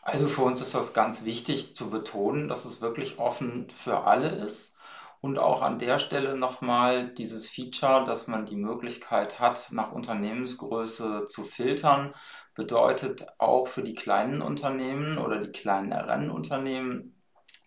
Also 0.00 0.26
für 0.26 0.40
uns 0.40 0.62
ist 0.62 0.74
das 0.74 0.94
ganz 0.94 1.26
wichtig 1.26 1.76
zu 1.76 1.90
betonen, 1.90 2.48
dass 2.48 2.64
es 2.64 2.80
wirklich 2.80 3.18
offen 3.18 3.68
für 3.68 4.04
alle 4.04 4.30
ist 4.30 4.77
und 5.20 5.38
auch 5.38 5.62
an 5.62 5.78
der 5.78 5.98
Stelle 5.98 6.36
nochmal 6.36 7.12
dieses 7.12 7.48
Feature, 7.48 8.04
dass 8.04 8.28
man 8.28 8.46
die 8.46 8.56
Möglichkeit 8.56 9.40
hat, 9.40 9.68
nach 9.72 9.92
Unternehmensgröße 9.92 11.26
zu 11.26 11.44
filtern, 11.44 12.14
bedeutet 12.54 13.26
auch 13.38 13.68
für 13.68 13.82
die 13.82 13.94
kleinen 13.94 14.42
Unternehmen 14.42 15.18
oder 15.18 15.40
die 15.40 15.52
kleineren 15.52 16.30
Unternehmen, 16.30 17.14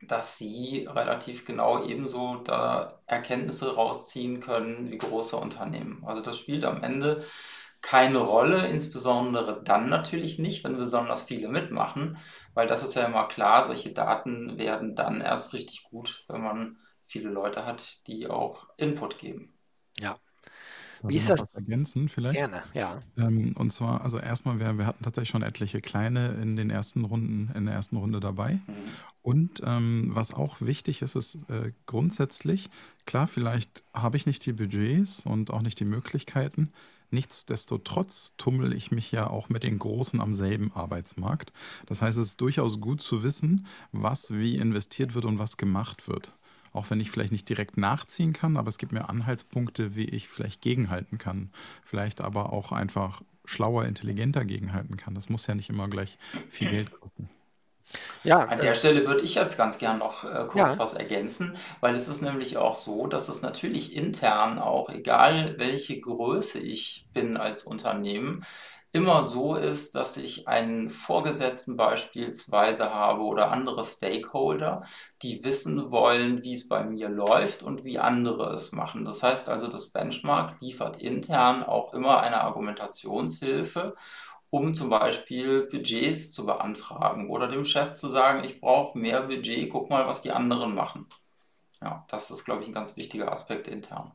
dass 0.02 0.38
sie 0.38 0.88
relativ 0.90 1.46
genau 1.46 1.84
ebenso 1.84 2.38
da 2.38 3.02
Erkenntnisse 3.06 3.76
rausziehen 3.76 4.40
können 4.40 4.90
wie 4.92 4.98
große 4.98 5.36
Unternehmen. 5.38 6.04
Also 6.06 6.22
das 6.22 6.38
spielt 6.40 6.66
am 6.66 6.84
Ende 6.84 7.24
keine 7.82 8.20
Rolle, 8.20 8.68
insbesondere 8.68 9.64
dann 9.64 9.90
natürlich 9.90 10.40
nicht, 10.40 10.64
wenn 10.64 10.78
besonders 10.78 11.24
viele 11.24 11.48
mitmachen, 11.50 12.18
weil 12.54 12.68
das 12.68 12.84
ist 12.84 12.96
ja 12.96 13.06
immer 13.06 13.28
klar, 13.28 13.64
solche 13.64 13.92
Daten 13.92 14.58
werden 14.58 14.96
dann 14.96 15.22
erst 15.22 15.54
richtig 15.54 15.84
gut, 15.84 16.26
wenn 16.30 16.42
man 16.42 16.78
viele 17.12 17.30
Leute 17.30 17.66
hat, 17.66 18.08
die 18.08 18.28
auch 18.28 18.68
Input 18.78 19.20
geben. 19.20 19.54
Ja. 20.00 20.18
Wie 21.04 21.18
ist 21.18 21.30
das? 21.30 21.42
Ergänzen 21.54 22.10
vielleicht? 22.10 22.40
Gerne, 22.40 22.64
ja. 22.74 23.00
Ähm, 23.18 23.54
und 23.58 23.72
zwar, 23.72 24.02
also 24.02 24.20
erstmal, 24.20 24.60
wir, 24.60 24.78
wir 24.78 24.86
hatten 24.86 25.04
tatsächlich 25.04 25.30
schon 25.30 25.42
etliche 25.42 25.82
kleine 25.82 26.34
in 26.36 26.56
den 26.56 26.70
ersten 26.70 27.04
Runden, 27.06 27.52
in 27.56 27.66
der 27.66 27.74
ersten 27.74 27.98
Runde 27.98 28.20
dabei. 28.20 28.54
Mhm. 28.54 28.74
Und 29.24 29.62
ähm, 29.66 30.12
was 30.14 30.34
auch 30.34 30.62
wichtig 30.62 31.02
ist, 31.02 31.16
ist 31.16 31.40
äh, 31.50 31.74
grundsätzlich, 31.88 32.70
klar, 33.06 33.28
vielleicht 33.28 33.84
habe 33.94 34.18
ich 34.18 34.26
nicht 34.26 34.46
die 34.46 34.54
Budgets 34.54 35.26
und 35.26 35.52
auch 35.52 35.62
nicht 35.62 35.80
die 35.80 35.86
Möglichkeiten. 35.86 36.72
Nichtsdestotrotz 37.10 38.36
tummel 38.38 38.72
ich 38.72 38.92
mich 38.92 39.12
ja 39.12 39.28
auch 39.28 39.50
mit 39.50 39.64
den 39.64 39.80
Großen 39.80 40.22
am 40.22 40.34
selben 40.34 40.72
Arbeitsmarkt. 40.72 41.52
Das 41.88 42.02
heißt, 42.02 42.18
es 42.18 42.28
ist 42.28 42.42
durchaus 42.42 42.80
gut 42.80 43.02
zu 43.02 43.24
wissen, 43.24 43.66
was 43.92 44.32
wie 44.32 44.58
investiert 44.58 45.14
wird 45.14 45.26
und 45.26 45.40
was 45.40 45.58
gemacht 45.58 46.08
wird 46.08 46.32
auch 46.74 46.90
wenn 46.90 47.00
ich 47.00 47.12
vielleicht 47.12 47.32
nicht 47.32 47.50
direkt 47.50 47.78
nachziehen 47.78 48.34
kann, 48.34 48.58
aber 48.58 48.70
es 48.70 48.78
gibt 48.78 48.92
mir 48.92 49.10
Anhaltspunkte, 49.10 49.96
wie 49.96 50.06
ich 50.06 50.30
vielleicht 50.30 50.62
gegenhalten 50.62 51.18
kann. 51.18 51.52
Vielleicht 51.84 52.22
aber 52.22 52.54
auch 52.54 52.72
einfach 52.72 53.22
schlauer, 53.46 53.86
intelligenter 53.86 54.46
gegenhalten 54.46 54.98
kann. 54.98 55.16
Das 55.16 55.30
muss 55.30 55.48
ja 55.48 55.56
nicht 55.56 55.70
immer 55.70 55.88
gleich 55.88 56.18
viel 56.50 56.70
Geld 56.70 56.92
kosten. 56.92 57.30
Ja, 58.24 58.40
An 58.46 58.60
der 58.60 58.72
äh, 58.72 58.76
Stelle 58.76 59.06
würde 59.06 59.24
ich 59.24 59.36
jetzt 59.36 59.58
ganz 59.58 59.78
gern 59.78 59.98
noch 59.98 60.24
äh, 60.24 60.46
kurz 60.48 60.74
ja. 60.74 60.80
was 60.80 60.94
ergänzen, 60.94 61.58
weil 61.82 61.96
es 61.96 62.08
ist 62.08 62.22
nämlich 62.22 62.58
auch 62.58 62.76
so, 62.76 63.08
dass 63.08 63.30
es 63.30 63.42
natürlich 63.42 63.96
intern 63.96 64.60
auch, 64.60 64.90
egal 64.90 65.56
welche 65.58 66.00
Größe 66.00 66.60
ich 66.60 67.08
bin 67.14 67.38
als 67.38 67.64
Unternehmen, 67.64 68.46
immer 68.94 69.24
so 69.24 69.56
ist, 69.56 69.96
dass 69.96 70.18
ich 70.18 70.48
einen 70.48 70.90
Vorgesetzten 70.90 71.78
beispielsweise 71.78 72.94
habe 72.94 73.22
oder 73.24 73.52
andere 73.52 73.86
Stakeholder, 73.86 74.84
die 75.22 75.44
wissen 75.44 75.92
wollen, 75.92 76.44
wie 76.44 76.54
es 76.54 76.68
bei 76.68 76.84
mir 76.84 77.10
läuft 77.10 77.64
und 77.64 77.84
wie 77.86 78.00
andere 78.00 78.54
es 78.54 78.72
machen. 78.74 79.06
Das 79.06 79.24
heißt 79.24 79.50
also, 79.50 79.68
das 79.68 79.92
Benchmark 79.92 80.60
liefert 80.62 81.02
intern 81.02 81.64
auch 81.64 81.94
immer 81.94 82.22
eine 82.22 82.42
Argumentationshilfe, 82.44 83.96
um 84.50 84.74
zum 84.74 84.90
Beispiel 84.90 85.68
Budgets 85.72 86.32
zu 86.32 86.46
beantragen 86.46 87.30
oder 87.30 87.48
dem 87.48 87.66
Chef 87.66 87.96
zu 87.96 88.10
sagen, 88.10 88.44
ich 88.44 88.60
brauche 88.62 88.98
mehr 88.98 89.24
Budget, 89.24 89.70
guck 89.70 89.90
mal, 89.90 90.08
was 90.08 90.22
die 90.22 90.32
anderen 90.32 90.76
machen. 90.76 91.08
Ja, 91.82 92.06
das 92.10 92.32
ist, 92.32 92.46
glaube 92.46 92.62
ich, 92.64 92.70
ein 92.70 92.74
ganz 92.74 92.98
wichtiger 92.98 93.32
Aspekt 93.32 93.68
intern. 93.68 94.14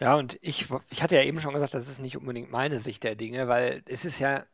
Ja, 0.00 0.16
und 0.16 0.38
ich, 0.42 0.66
ich 0.90 1.02
hatte 1.02 1.14
ja 1.16 1.22
eben 1.22 1.40
schon 1.40 1.54
gesagt, 1.54 1.74
das 1.74 1.88
ist 1.88 2.00
nicht 2.00 2.16
unbedingt 2.16 2.50
meine 2.50 2.80
Sicht 2.80 3.02
der 3.04 3.14
Dinge, 3.14 3.48
weil 3.48 3.82
es 3.86 4.04
ist 4.04 4.18
ja 4.18 4.44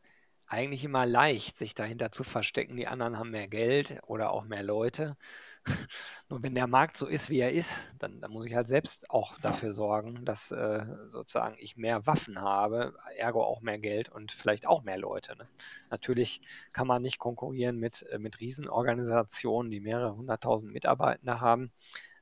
eigentlich 0.47 0.83
immer 0.83 1.05
leicht, 1.05 1.57
sich 1.57 1.75
dahinter 1.75 2.11
zu 2.11 2.23
verstecken. 2.23 2.75
Die 2.75 2.87
anderen 2.87 3.17
haben 3.17 3.31
mehr 3.31 3.47
Geld 3.47 3.99
oder 4.07 4.31
auch 4.31 4.43
mehr 4.45 4.63
Leute. 4.63 5.17
Nur 6.29 6.41
wenn 6.43 6.55
der 6.55 6.67
Markt 6.67 6.97
so 6.97 7.05
ist, 7.07 7.29
wie 7.29 7.39
er 7.39 7.51
ist, 7.51 7.87
dann, 7.99 8.21
dann 8.21 8.31
muss 8.31 8.45
ich 8.45 8.55
halt 8.55 8.67
selbst 8.67 9.09
auch 9.11 9.37
dafür 9.39 9.73
sorgen, 9.73 10.25
dass 10.25 10.51
äh, 10.51 10.85
sozusagen 11.07 11.55
ich 11.59 11.75
mehr 11.77 12.05
Waffen 12.07 12.41
habe, 12.41 12.95
ergo 13.17 13.43
auch 13.43 13.61
mehr 13.61 13.77
Geld 13.79 14.09
und 14.09 14.31
vielleicht 14.31 14.65
auch 14.67 14.83
mehr 14.83 14.97
Leute. 14.97 15.35
Ne? 15.37 15.47
Natürlich 15.89 16.41
kann 16.71 16.87
man 16.87 17.01
nicht 17.01 17.19
konkurrieren 17.19 17.77
mit, 17.77 18.03
äh, 18.11 18.17
mit 18.19 18.39
Riesenorganisationen, 18.39 19.71
die 19.71 19.81
mehrere 19.81 20.15
hunderttausend 20.15 20.71
Mitarbeiter 20.71 21.41
haben. 21.41 21.71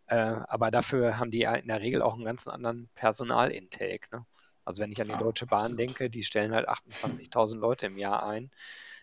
Äh, 0.08 0.16
aber 0.16 0.72
dafür 0.72 1.20
haben 1.20 1.32
die 1.32 1.40
ja 1.40 1.56
in 1.56 1.68
der 1.68 1.82
Regel 1.82 2.02
auch 2.02 2.16
einen 2.16 2.26
ganz 2.26 2.48
anderen 2.48 2.90
Personalintake. 2.96 4.08
Ne? 4.12 4.26
Also 4.64 4.82
wenn 4.82 4.92
ich 4.92 5.02
an 5.02 5.08
die 5.08 5.18
Deutsche 5.18 5.46
Bahn 5.46 5.60
absolut. 5.60 5.80
denke, 5.80 6.10
die 6.10 6.24
stellen 6.24 6.54
halt 6.54 6.68
28.000 6.68 7.58
Leute 7.58 7.86
im 7.88 7.98
Jahr 7.98 8.26
ein, 8.26 8.52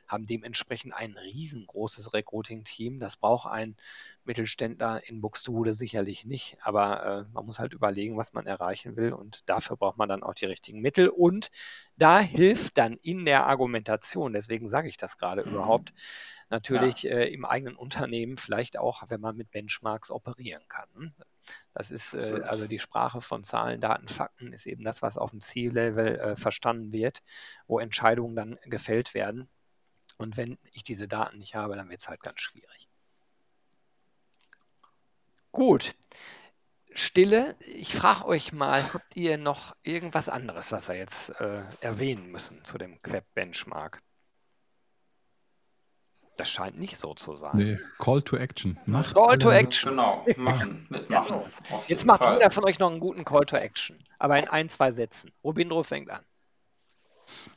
haben 0.07 0.27
dementsprechend 0.27 0.95
ein 0.95 1.17
riesengroßes 1.17 2.13
Recruiting-Team. 2.13 3.01
Das 3.01 3.17
braucht 3.17 3.51
ein 3.51 3.77
Mittelständler 4.27 5.07
in 5.09 5.21
Buxtehude 5.21 5.73
sicherlich 5.73 6.25
nicht, 6.25 6.57
aber 6.63 7.05
äh, 7.05 7.33
man 7.33 7.47
muss 7.47 7.59
halt 7.59 7.73
überlegen, 7.73 8.17
was 8.17 8.33
man 8.33 8.47
erreichen 8.47 8.97
will 8.97 9.13
und 9.13 9.49
dafür 9.49 9.77
braucht 9.77 9.99
man 9.99 10.09
dann 10.09 10.23
auch 10.23 10.35
die 10.35 10.47
richtigen 10.47 10.81
Mittel 10.81 11.09
und 11.09 11.51
da 11.97 12.21
hilft 12.21 12.79
dann 12.79 12.95
in 13.03 13.25
der 13.25 13.47
Argumentation, 13.47 14.33
deswegen 14.33 14.69
sage 14.69 14.89
ich 14.89 14.97
das 14.97 15.19
gerade 15.19 15.45
mhm. 15.45 15.53
überhaupt, 15.53 15.93
natürlich 16.51 17.03
ja. 17.03 17.17
äh, 17.17 17.33
im 17.33 17.45
eigenen 17.45 17.77
Unternehmen 17.77 18.37
vielleicht 18.37 18.79
auch, 18.79 19.03
wenn 19.09 19.21
man 19.21 19.37
mit 19.37 19.51
Benchmarks 19.51 20.11
operieren 20.11 20.63
kann. 20.69 21.15
Das 21.73 21.91
ist 21.91 22.15
äh, 22.15 22.43
also 22.43 22.67
die 22.67 22.79
Sprache 22.79 23.21
von 23.21 23.45
Zahlen, 23.45 23.81
Daten, 23.81 24.09
Fakten 24.09 24.53
ist 24.53 24.67
eben 24.67 24.85
das, 24.85 25.03
was 25.03 25.19
auf 25.19 25.31
dem 25.31 25.41
C-Level 25.41 26.19
äh, 26.19 26.37
verstanden 26.37 26.93
wird, 26.93 27.23
wo 27.67 27.79
Entscheidungen 27.79 28.37
dann 28.37 28.59
gefällt 28.65 29.15
werden. 29.15 29.49
Und 30.17 30.37
wenn 30.37 30.59
ich 30.73 30.85
diese 30.85 31.09
Daten 31.09 31.39
nicht 31.39 31.55
habe, 31.55 31.77
dann 31.77 31.91
wird 31.91 32.01
es 32.01 32.09
halt 32.09 32.23
ganz 32.23 32.41
schwierig. 32.41 32.89
Gut. 35.55 35.95
Stille. 36.95 37.57
Ich 37.61 37.95
frage 37.95 38.27
euch 38.27 38.53
mal, 38.53 38.93
habt 38.93 39.17
ihr 39.17 39.39
noch 39.39 39.75
irgendwas 39.83 40.29
anderes, 40.29 40.73
was 40.73 40.89
wir 40.89 40.97
jetzt 40.97 41.31
äh, 41.41 41.63
erwähnen 41.81 42.31
müssen 42.31 42.65
zu 42.65 42.77
dem 42.77 43.01
Queb-Benchmark? 43.03 44.03
Das 46.37 46.51
scheint 46.51 46.77
nicht 46.79 46.99
so 46.99 47.15
zu 47.15 47.37
sein. 47.37 47.53
Nee, 47.55 47.79
Call 47.99 48.21
to 48.23 48.37
Action. 48.37 48.79
Macht 48.87 49.15
Call 49.15 49.39
to 49.39 49.53
Action. 49.53 49.91
Genau, 49.91 50.27
machen, 50.37 50.87
mitmachen. 50.91 51.43
Ja. 51.71 51.81
Jetzt 51.87 52.05
macht 52.05 52.25
Fall. 52.25 52.35
jeder 52.35 52.51
von 52.51 52.65
euch 52.65 52.81
noch 52.81 52.91
einen 52.91 52.99
guten 52.99 53.25
Call 53.25 53.47
to 53.47 53.57
Action. 53.57 54.03
Aber 54.19 54.37
in 54.37 54.49
ein, 54.49 54.69
zwei 54.69 54.91
Sätzen. 54.91 55.31
Robindro 55.45 55.85
fängt 55.85 56.11
an. 56.11 56.25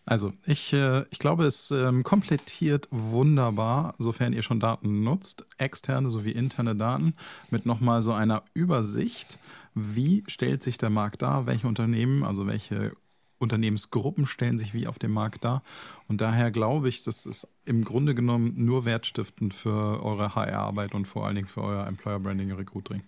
Also, 0.06 0.34
ich, 0.46 0.74
äh, 0.74 1.04
ich 1.10 1.20
glaube, 1.20 1.46
es 1.46 1.72
ähm, 1.72 2.04
komplettiert 2.04 2.88
wunderbar, 2.92 3.96
sofern 3.98 4.34
ihr 4.34 4.44
schon 4.44 4.60
Daten 4.60 5.04
nutzt, 5.04 5.46
externe 5.58 6.10
sowie 6.10 6.32
interne 6.32 6.76
Daten, 6.76 7.14
mit 7.50 7.66
nochmal 7.66 8.02
so 8.02 8.14
einer 8.14 8.44
Übersicht. 8.54 9.40
Wie 9.74 10.24
stellt 10.28 10.64
sich 10.64 10.78
der 10.78 10.90
Markt 10.90 11.22
dar? 11.22 11.46
Welche 11.46 11.68
Unternehmen, 11.68 12.24
also 12.24 12.48
welche 12.48 12.94
Unternehmensgruppen 13.40 14.26
stellen 14.26 14.58
sich 14.58 14.74
wie 14.74 14.88
auf 14.88 14.98
dem 15.00 15.12
Markt 15.12 15.44
dar? 15.44 15.62
Und 16.08 16.22
daher 16.22 16.52
glaube 16.52 16.90
ich, 16.90 17.04
das 17.04 17.26
ist 17.26 17.48
im 17.66 17.84
Grunde 17.84 18.16
genommen 18.16 18.54
nur 18.58 18.86
wertstiftend 18.86 19.54
für 19.54 20.04
eure 20.04 20.36
HR-Arbeit 20.36 20.94
und 20.94 21.08
vor 21.08 21.26
allen 21.26 21.36
Dingen 21.36 21.48
für 21.48 21.62
euer 21.62 21.86
Employer 21.86 22.20
Branding 22.20 22.52
und 22.52 22.58
Recruiting. 22.58 23.04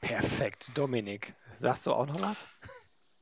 Perfekt. 0.00 0.70
Dominik, 0.74 1.34
sagst 1.56 1.86
du 1.86 1.92
auch 1.92 2.06
noch 2.06 2.20
was? 2.20 2.36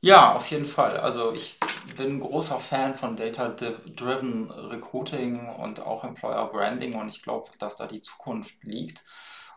Ja, 0.01 0.33
auf 0.33 0.49
jeden 0.51 0.65
Fall. 0.65 0.97
Also 0.97 1.33
ich 1.33 1.57
bin 1.95 2.19
großer 2.19 2.59
Fan 2.59 2.95
von 2.95 3.15
Data-Driven 3.15 4.49
Recruiting 4.51 5.47
und 5.55 5.79
auch 5.81 6.03
Employer 6.03 6.49
Branding 6.51 6.95
und 6.95 7.09
ich 7.09 7.21
glaube, 7.21 7.51
dass 7.59 7.75
da 7.75 7.87
die 7.87 8.01
Zukunft 8.01 8.63
liegt. 8.63 9.03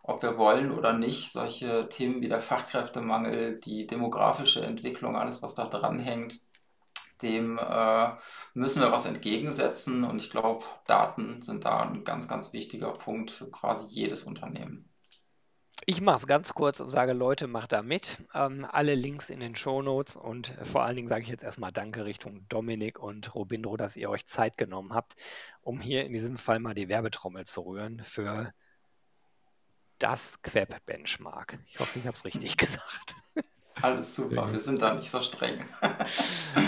Ob 0.02 0.22
wir 0.22 0.38
wollen 0.38 0.72
oder 0.72 0.92
nicht, 0.92 1.32
solche 1.32 1.88
Themen 1.88 2.20
wie 2.20 2.28
der 2.28 2.40
Fachkräftemangel, 2.40 3.60
die 3.60 3.86
demografische 3.86 4.64
Entwicklung, 4.64 5.16
alles, 5.16 5.42
was 5.42 5.54
da 5.54 5.66
dran 5.66 5.98
hängt, 5.98 6.40
dem 7.22 7.58
äh, 7.58 8.10
müssen 8.54 8.82
wir 8.82 8.92
was 8.92 9.06
entgegensetzen 9.06 10.04
und 10.04 10.18
ich 10.18 10.30
glaube, 10.30 10.64
Daten 10.86 11.42
sind 11.42 11.64
da 11.64 11.82
ein 11.82 12.04
ganz, 12.04 12.28
ganz 12.28 12.52
wichtiger 12.52 12.92
Punkt 12.92 13.30
für 13.30 13.50
quasi 13.50 13.86
jedes 13.86 14.24
Unternehmen. 14.24 14.89
Ich 15.86 16.00
mache 16.00 16.16
es 16.16 16.26
ganz 16.26 16.52
kurz 16.52 16.80
und 16.80 16.90
sage, 16.90 17.12
Leute, 17.12 17.46
macht 17.46 17.72
da 17.72 17.82
mit. 17.82 18.18
Ähm, 18.34 18.66
alle 18.70 18.94
Links 18.94 19.30
in 19.30 19.40
den 19.40 19.56
Show 19.56 19.82
Notes 19.82 20.16
und 20.16 20.52
vor 20.62 20.82
allen 20.82 20.96
Dingen 20.96 21.08
sage 21.08 21.22
ich 21.22 21.28
jetzt 21.28 21.42
erstmal 21.42 21.72
Danke 21.72 22.04
Richtung 22.04 22.46
Dominik 22.48 22.98
und 22.98 23.34
Robindro, 23.34 23.76
dass 23.76 23.96
ihr 23.96 24.10
euch 24.10 24.26
Zeit 24.26 24.58
genommen 24.58 24.92
habt, 24.94 25.14
um 25.62 25.80
hier 25.80 26.04
in 26.04 26.12
diesem 26.12 26.36
Fall 26.36 26.60
mal 26.60 26.74
die 26.74 26.88
Werbetrommel 26.88 27.46
zu 27.46 27.62
rühren 27.62 28.02
für 28.02 28.52
das 29.98 30.42
Queb-Benchmark. 30.42 31.58
Ich 31.66 31.78
hoffe, 31.78 31.98
ich 31.98 32.06
habe 32.06 32.16
es 32.16 32.24
richtig 32.24 32.56
gesagt. 32.56 33.14
Alles 33.80 34.14
super, 34.14 34.50
wir 34.52 34.60
sind 34.60 34.82
da 34.82 34.94
nicht 34.94 35.10
so 35.10 35.20
streng. 35.20 35.64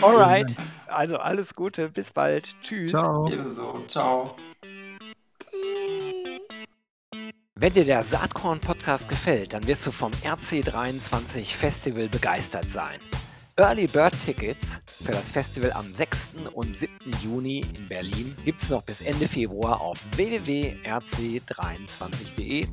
Alright, 0.00 0.54
also 0.86 1.18
alles 1.18 1.54
Gute, 1.54 1.90
bis 1.90 2.10
bald. 2.10 2.54
Tschüss. 2.62 2.90
Ciao. 2.90 3.28
Ebenso, 3.28 3.84
ciao. 3.86 4.36
Wenn 7.62 7.72
dir 7.74 7.84
der 7.84 8.02
Saatkorn-Podcast 8.02 9.08
gefällt, 9.08 9.52
dann 9.52 9.64
wirst 9.68 9.86
du 9.86 9.92
vom 9.92 10.10
RC23 10.24 11.44
Festival 11.44 12.08
begeistert 12.08 12.68
sein. 12.68 12.98
Early 13.56 13.86
Bird 13.86 14.20
Tickets 14.20 14.80
für 14.84 15.12
das 15.12 15.30
Festival 15.30 15.70
am 15.74 15.94
6. 15.94 16.32
und 16.54 16.74
7. 16.74 16.92
Juni 17.22 17.60
in 17.60 17.86
Berlin 17.86 18.34
gibt 18.44 18.62
es 18.62 18.70
noch 18.70 18.82
bis 18.82 19.02
Ende 19.02 19.28
Februar 19.28 19.80
auf 19.80 20.04
www.rc23.de. 20.16 22.66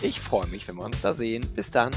Ich 0.00 0.18
freue 0.18 0.48
mich, 0.48 0.66
wenn 0.66 0.74
wir 0.74 0.86
uns 0.86 1.00
da 1.00 1.14
sehen. 1.14 1.46
Bis 1.54 1.70
dann. 1.70 1.92